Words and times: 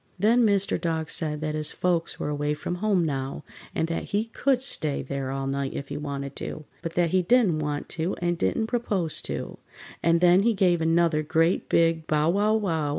Then 0.17 0.43
Mr. 0.47 0.81
Dog 0.81 1.11
said 1.11 1.41
that 1.41 1.53
his 1.53 1.71
folks 1.71 2.19
were 2.19 2.29
away 2.29 2.55
from 2.55 2.73
home 2.81 3.05
now, 3.05 3.43
and 3.75 3.87
that 3.87 4.05
he 4.05 4.25
could 4.25 4.59
stay 4.63 5.03
there 5.03 5.29
all 5.29 5.45
night 5.45 5.75
if 5.75 5.89
he 5.89 5.97
wanted 5.97 6.35
to, 6.37 6.65
but 6.81 6.95
that 6.95 7.11
he 7.11 7.21
didn't 7.21 7.59
want 7.59 7.87
to 7.89 8.15
and 8.15 8.35
didn't 8.35 8.65
propose 8.65 9.21
to, 9.21 9.59
and 10.01 10.19
then 10.19 10.41
he 10.41 10.55
gave 10.55 10.81
another 10.81 11.21
great 11.21 11.69
big 11.69 12.07
bow 12.07 12.29
wow 12.31 12.55
wow! 12.55 12.89